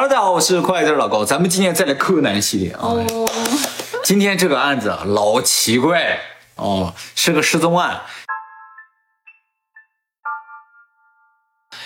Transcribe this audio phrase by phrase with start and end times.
[0.00, 2.82] Hello，大家好，我是快字老高，咱们今天再来柯南系列啊。
[2.82, 3.28] 哦，
[4.04, 6.20] 今天这个案子啊老奇怪
[6.54, 8.02] 哦，是个失踪案。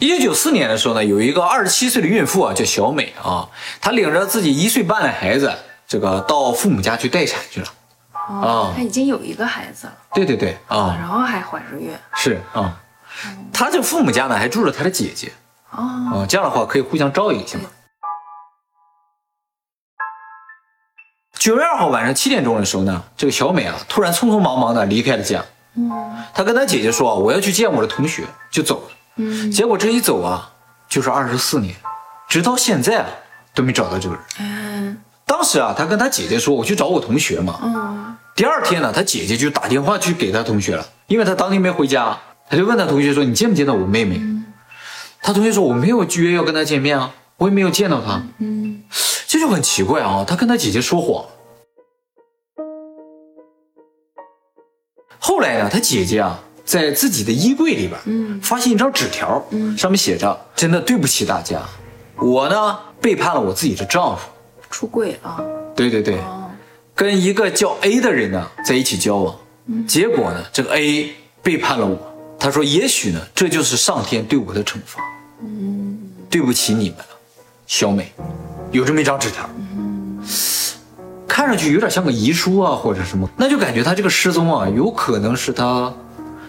[0.00, 3.48] 一九九四年的时候呢，有一个二十七岁的孕妇啊，叫小美啊，
[3.80, 5.50] 她领着自己一岁半的孩子，
[5.88, 7.66] 这个到父母家去待产去了。
[8.28, 11.90] 哦，她已经有一个孩子了，对对对啊，然后还怀着孕。
[12.16, 12.78] 是啊，
[13.50, 15.32] 她这父母家呢还住着她的姐姐。
[15.70, 15.80] 哦，
[16.12, 17.64] 哦，这样的话可以互相照应一下嘛。
[21.44, 25.44] 九月二号晚上七点钟的时候呢，这个小美啊，突然匆匆忙忙的离开了家。
[25.74, 25.90] 嗯，
[26.32, 28.88] 她跟她姐姐说：“我要去见我的同学。”就走了。
[29.16, 30.50] 嗯，结果这一走啊，
[30.88, 31.76] 就是二十四年，
[32.30, 33.06] 直到现在啊，
[33.54, 34.24] 都没找到这个人。
[34.38, 42.16] 嗯，当时啊，她跟她姐姐说：“我去找我同学嘛。”嗯，第二天呢，她姐姐就打电话去给她同学了，因为她当天没回家，
[42.48, 44.18] 她就问她同学说：“你见没见到我妹妹？”
[45.20, 48.82] 她同学说：“我没有约要跟她见面啊，我也没有见到她。”嗯，
[49.26, 51.26] 这就很奇怪啊，她跟她姐姐说谎。
[55.34, 56.40] 后来呢，他姐姐啊。
[56.64, 61.60] 在自己的衣柜里边，嗯，发现一张纸条，嗯，上面写着：“真的对不起大家，
[62.16, 64.22] 我呢背叛了我自己的丈夫，
[64.70, 65.44] 出轨了。”
[65.76, 66.18] 对对对，
[66.94, 69.36] 跟一个叫 A 的人呢在一起交往，
[69.86, 71.98] 结果呢这个 A 背叛了我。
[72.38, 75.02] 他说：“也许呢这就是上天对我的惩罚。”
[75.44, 75.98] 嗯，
[76.30, 77.06] 对不起你们了，
[77.66, 78.10] 小美，
[78.72, 79.46] 有这么一张纸条，
[81.34, 85.92] 看上去有点像个遗书啊或者什么，那就感觉他这个失踪啊有可能是他。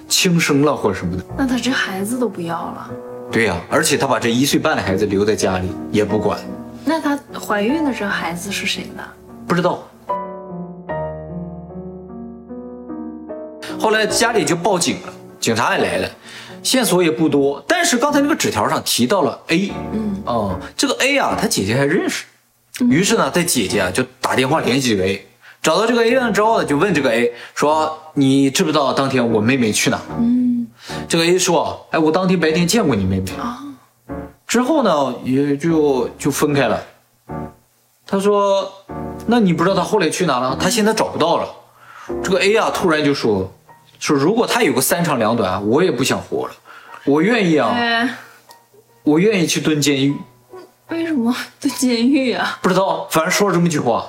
[0.07, 2.91] 轻生了或者什么的，那他这孩子都不要了？
[3.31, 6.39] 对呀，而且他把这一岁半的孩子留在家里也不管。
[6.85, 9.03] 那他怀孕的这孩子是谁的？
[9.47, 9.83] 不知道。
[13.79, 16.07] 后来家里就报警了，警察也来了，
[16.61, 17.63] 线索也不多。
[17.67, 22.25] 但是刚才那个纸条上提到了 A，嗯，哦，这个 A 啊，他姐姐还认识。
[22.89, 25.27] 于是呢，他姐姐啊就打电话联系这个 A。
[25.61, 30.67] 找到这个 A 了之后呢，就问这个 A 说：“你知不知道当天我妹妹去哪？”嗯，
[31.07, 33.59] 这个 A 说：“哎，我当天白天见过你妹妹啊。”
[34.45, 36.83] 之后呢，也就就分开了。
[38.05, 38.71] 他说
[39.25, 40.55] ：“那你不知道她后来去哪了？
[40.59, 41.49] 她现在找不到了。”
[42.21, 43.51] 这个 A 啊，突然就说
[43.97, 46.53] ：“说如果他有个三长两短，我也不想活了，
[47.05, 47.75] 我愿意啊，
[49.01, 50.15] 我愿意去蹲监狱。”
[50.89, 52.59] 为什么在监狱啊？
[52.61, 54.07] 不知道，反正说了这么一句话。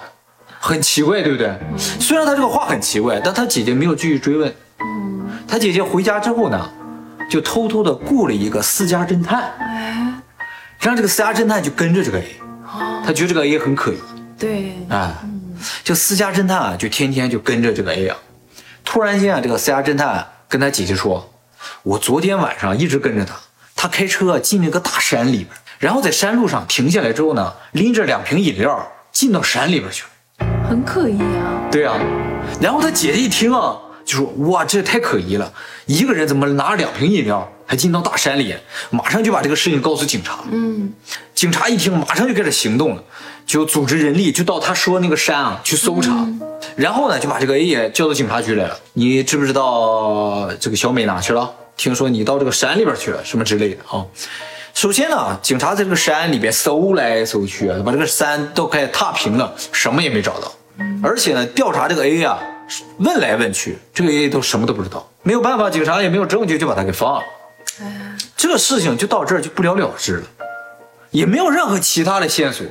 [0.59, 1.57] 很奇怪，对不对？
[1.79, 4.53] 虽然他这个话很奇怪，但他姐姐没有继续追问。
[5.47, 6.71] 他姐姐回家之后呢，
[7.31, 10.23] 就偷偷的雇了一个私家侦探，哎
[10.81, 12.37] 让这个私家侦探就跟着这个 A。
[13.05, 13.99] 他觉得这个 A 很可疑。
[14.39, 15.15] 对，哎，
[15.85, 18.17] 就私家侦探啊，就天天就跟着这个 A 啊。
[18.85, 21.33] 突然间啊，这个私家侦探跟他姐姐说
[21.85, 23.35] ：“我昨天晚上一直跟着他，
[23.75, 25.49] 他开车进那个大山里边，
[25.79, 31.69] 然后在山路上停下来之后呢，拎着两瓶饮料进到山里边去了。”很可疑啊！
[31.71, 31.97] 对啊，
[32.61, 35.53] 然后他姐姐一听啊，就说：“哇，这也太可疑了！
[35.87, 38.55] 一个人怎么拿着两瓶饮料还进到大山里？”
[38.91, 40.41] 马上就把这个事情告诉警察。
[40.51, 40.93] 嗯，
[41.35, 43.03] 警察一听，马上就开始行动了，
[43.47, 46.27] 就组织人力，就到他说那个山啊去搜查。
[46.75, 48.79] 然后呢，就把这个 A 也叫到警察局来了。
[48.95, 51.51] 你知不知道这个小美哪去了？
[51.77, 54.05] 听说你到这个山里边去了，什么之类的啊？
[54.77, 60.53] 首先呢，警察在这个山里边搜来搜去啊，把这个山都快踏平了，什么也没找到。
[61.03, 62.39] 而且呢，调查这个 A 啊，
[62.99, 65.09] 问来问去，这个 A 都什么都不知道。
[65.23, 67.23] 没有办法，警察也没有证据，就把他给放了。
[68.37, 70.27] 这个事情就到这儿就不了了之了，
[71.11, 72.67] 也没有任何其他的线索。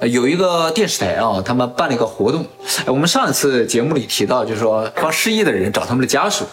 [0.00, 2.44] 有一个电视台啊，他们办了一个活动。
[2.86, 6.44] 我们上一次节目里提到，就是说帮失忆的人找他们的家属。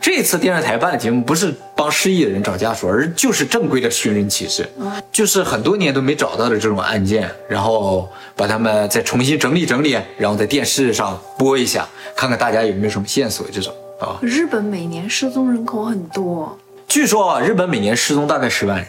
[0.00, 4.68] 这次电视台办的节目不是帮失忆的人找家属，而就是正规的寻人启事，
[5.12, 11.86] 就是很多年都没找到的这种案件，然后把他们再重新整理整理，然后在电视上播一下，
[12.16, 13.46] 看看大家有没有什么线索。
[13.52, 16.58] 这种啊，日本每年失踪人口很多，
[16.88, 18.86] 据说啊，日本每年失踪大概十万人。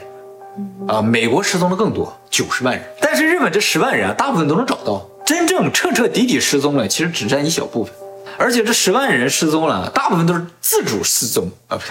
[0.87, 2.83] 啊，美国失踪的更多，九十万人。
[2.99, 5.05] 但是日本这十万人啊，大部分都能找到。
[5.25, 7.93] 真正彻彻底底失踪了，其实只占一小部分。
[8.39, 11.77] 而且这十万人失踪了，大部分都是自主失踪啊，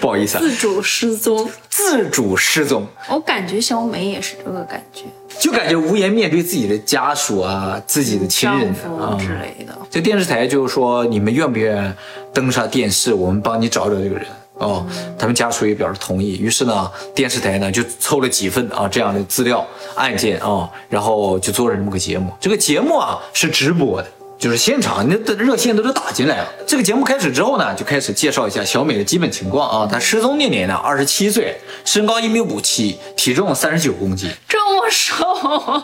[0.00, 2.84] 不好意思啊，自主失踪，自主失踪。
[3.08, 5.04] 我感觉小美也是这个感觉，
[5.38, 9.72] 就感觉无颜面对自己的家属啊，自己的亲人啊之类的。
[9.88, 11.92] 这电视台就是说，你们愿不愿意
[12.34, 14.26] 登上电视，我们帮你找找这个人。
[14.60, 14.86] 哦，
[15.18, 16.36] 他们家属也表示同意。
[16.38, 22.30] 于是呢，电视台呢就凑了几份啊这样的资料案件啊，然后就做了这么个节目。
[22.38, 24.08] 这个节目啊是直播的，
[24.38, 26.48] 就是现场那的热线都是打进来了。
[26.66, 29.88] 这个节目开始之后呢，就开始介绍一下小美的基本情况啊。
[29.90, 35.82] 她失踪那年呢，二十七岁，身高一米五七，体重三十九公斤，这么瘦，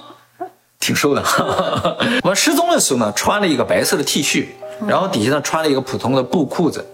[0.78, 1.22] 挺瘦的。
[2.22, 4.48] 我失踪的时候呢，穿了一个白色的 T 恤，
[4.86, 6.86] 然后底下呢穿了一个普通的布裤子。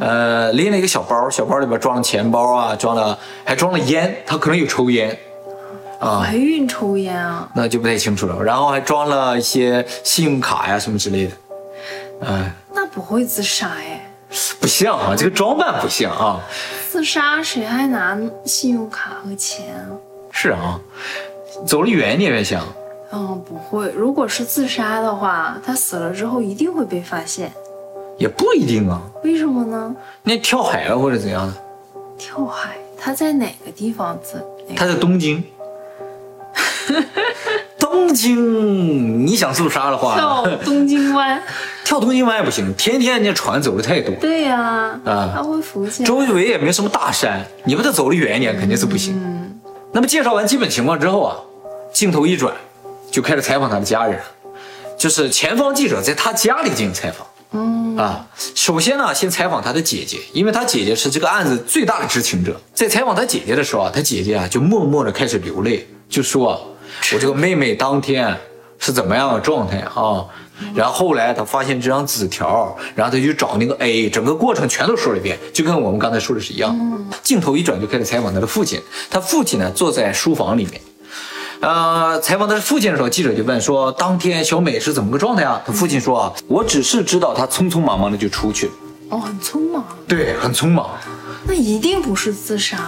[0.00, 5.16] 嗯，呃，拎了一个小包，小包里边装了钱包啊，装了还装了烟，他可能有抽烟。
[6.00, 7.48] 啊，怀孕抽烟啊？
[7.54, 8.42] 那就不太清楚了。
[8.42, 11.32] 然后还装了一些信用卡呀什么之类的。
[12.26, 14.10] 哎，那不会自杀哎？
[14.60, 16.40] 不像啊，这个装扮不像啊。
[16.90, 19.92] 自杀谁还拿信用卡和钱啊？
[20.32, 20.80] 是啊，
[21.66, 22.64] 走得远一点越像。
[23.12, 23.90] 嗯，不会。
[23.90, 27.52] 如果是自杀的话，他死了之后一定会被发现。
[28.20, 29.02] 也不一定啊。
[29.24, 29.96] 为什么呢？
[30.22, 31.54] 那跳海了或者怎样的？
[32.18, 32.76] 跳海？
[32.96, 34.44] 他在哪个地方自？
[34.76, 35.42] 他在东京。
[37.78, 41.42] 东京，你想自杀的话，跳东京湾，
[41.84, 44.14] 跳东京湾也不行，天天那船走的太多。
[44.20, 46.06] 对呀，啊，他会浮起来。
[46.06, 49.14] 周围也没什么大山，你把它走的远一点，肯定是不行。
[49.16, 49.58] 嗯。
[49.92, 51.36] 那么介绍完基本情况之后啊，
[51.92, 52.54] 镜头一转，
[53.10, 54.20] 就开始采访他的家人，
[54.98, 57.26] 就是前方记者在他家里进行采访。
[57.52, 57.96] 嗯。
[57.96, 62.60] 啊，首先呢，先采访他的姐姐，因为他姐姐是这个案子最大的知情者。
[62.72, 66.66] 在采访他姐姐的时候啊，他姐姐啊就默默的开始流泪，就说。
[67.14, 68.36] 我这个妹妹当天
[68.78, 70.26] 是怎么样的状态啊？
[70.74, 76.76] 然后后来他发现这张纸条，然后他就找那个 A，整个过程全都说了一遍，就跟我们刚才说的是一样。
[77.22, 80.80] 镜头一转就开始采访他的父亲，他父亲呢坐在书房里面，
[81.60, 88.72] 呃，采访他的父亲的时候，记者就问说：“当天小美是怎么个状态啊？”他父亲说：“啊，我只是知道她匆匆忙忙的就出去了。”
[89.10, 89.84] 哦，很匆忙。
[90.08, 90.90] 对，很匆忙。
[91.44, 92.78] 那一定不是自杀。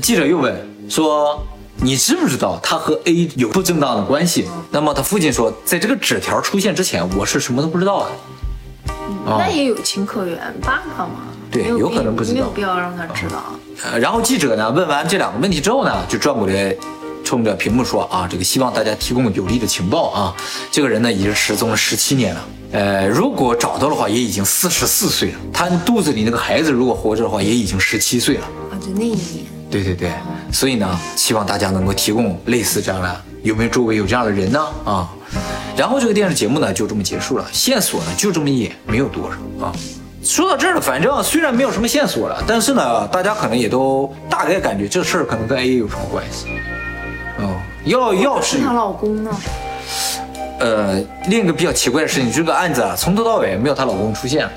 [0.00, 0.54] 记者又问
[0.88, 1.42] 说。
[1.80, 4.48] 你知不知道他和 A 有不正当的关系？
[4.72, 8.10] 那么他父亲说，在这个纸条出现之前，我是什么都不知道的。
[9.24, 11.28] 那也有情可原爸爸嘛。
[11.52, 13.44] 对，有可能不知道，没有必要让他知道。
[13.84, 16.74] 呃，然后记者呢问完这两个问题之后呢，就转过来，
[17.28, 20.34] 冲着屏幕说啊，这个希望大家提供有力的情报啊。
[20.70, 25.38] 这个人呢已经失踪了十七年了，呃，如果找到的话，也已经四十四岁了。
[25.52, 28.46] 他肚子里那个孩子如果活着的话，也已经十七岁了。
[28.70, 29.44] 啊，就那一年。
[29.70, 30.10] 对对对，
[30.50, 34.58] 所以呢，希望大家能够提供类似这样的，有没有周围有这样的人呢？
[34.86, 35.06] 啊，
[35.76, 39.70] 然后这个电视节目呢就这么结束了，线索呢就这么一点，没有多少啊。
[40.24, 46.46] 说到这儿了，反正虽然没有什么线索了，但是呢，大家可能也都大概感觉这事儿可能跟 A 有什么关系。
[47.84, 49.30] 哦，要要是她老公呢？
[50.60, 54.48] 呃，另一个比较奇怪的事情，这个案子啊，从头到尾没有她老公出现。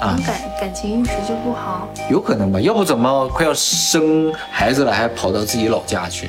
[0.00, 0.18] 感
[0.60, 2.60] 感情一直就不好，有可能吧？
[2.60, 6.28] 要不怎么快要生孩子了，还跑到自己老家去？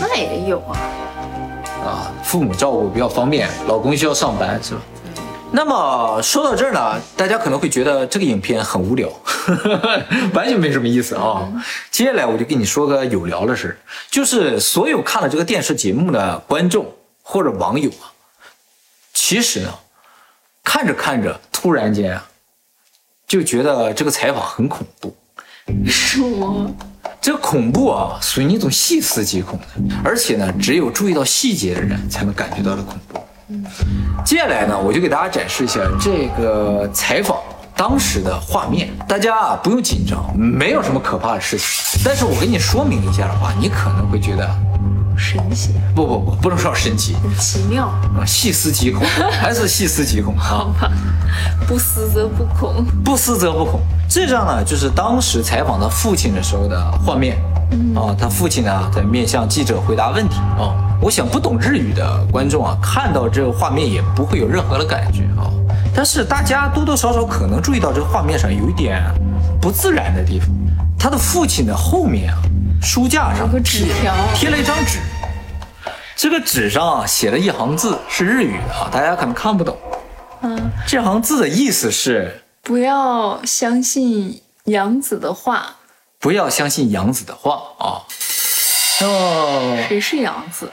[0.00, 0.72] 那也有啊。
[1.84, 4.80] 啊，父母照顾比较方便，老公需要上班是吧？
[5.50, 9.08] 那么说到这儿呢，大家可能会觉得这个影片很无聊，
[10.34, 11.48] 完全没什么意思啊。
[11.90, 13.78] 接下来我就跟你说个有聊的事
[14.10, 16.86] 就是所有看了这个电视节目的观众
[17.22, 18.12] 或者网友啊，
[19.12, 19.74] 其实呢，
[20.62, 22.28] 看着看着，突然间啊。
[23.26, 25.16] 就觉得这个采访很恐怖，
[25.88, 26.70] 是吗？
[27.22, 29.66] 这恐怖啊，属于那种细思极恐的，
[30.04, 33.18] 而且呢，只有注意到细节的人才能感觉到的恐怖。
[33.48, 33.64] 嗯，
[34.24, 37.38] 接下来呢，我就给大家展示一下这个采访
[37.76, 38.88] 当时的画面。
[39.08, 42.00] 大家啊，不用紧张，没有什么可怕的事情。
[42.04, 44.48] 但是我给你说明一下的话，你可能会觉得。
[45.16, 45.70] 神奇？
[45.94, 47.86] 不不不，不能说神奇，很奇妙
[48.18, 48.26] 啊！
[48.26, 50.90] 细思极恐， 还是细思极恐好吧，
[51.68, 53.80] 不思则不恐，不思则不恐。
[54.08, 57.36] 这张呢，就是当时采访他父亲的时候的画面
[57.94, 58.10] 啊。
[58.18, 60.74] 他父亲呢，在面向记者回答问题啊。
[61.00, 65.46] 我想不懂日语的观众啊，看到这个画面也不会有任何的感觉啊。
[65.94, 69.02] 但是大家多多少少可能注意到这个画面上有一点
[69.60, 70.48] 不自然的地方。
[70.98, 72.38] 他的父亲的后面啊。
[72.82, 74.98] 书架上有个纸条，贴了一张纸，
[76.14, 79.74] 这个纸上啊写了一行字，是日语的啊，大家可能看不懂。
[80.42, 85.76] 嗯，这行字的意思是不要相信杨子的话，
[86.18, 88.04] 不要相信杨子的话啊。
[89.00, 90.70] 哦，谁是杨子？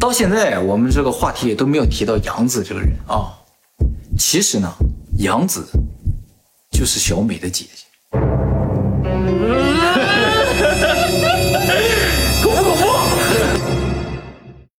[0.00, 3.30] 到现在我们这个话题也都没有提到杨子这个人啊。
[4.24, 4.72] 其实呢，
[5.18, 5.68] 杨子
[6.70, 7.81] 就是小美的姐姐。